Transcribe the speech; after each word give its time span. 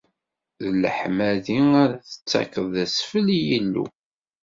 D 0.59 0.63
leḥmadi 0.81 1.59
ara 1.83 1.97
tettakeḍ 2.09 2.65
d 2.73 2.75
asfel 2.83 3.27
i 3.37 3.39
Yillu. 3.47 3.85